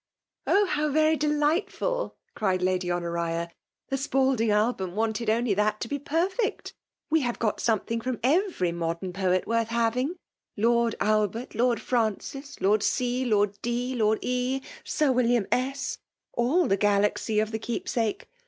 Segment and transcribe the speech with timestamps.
[0.47, 0.65] "Oh!
[0.65, 3.51] how very delightful!" cried I^dy Honoria.''
[3.91, 6.73] The Spalding album wanted only that to be perfect!
[7.11, 8.39] We have got something FEMALE DOMINATION.
[8.47, 8.49] 197 fropi.
[8.49, 10.15] every modem poet worth having.
[10.57, 15.99] Lqrd Albert, Xx>rd Francis^ Lord C, Ix>rd D., Lord E., Sir William S.,—
[16.33, 18.27] all the galaxy of th^ Keepsake.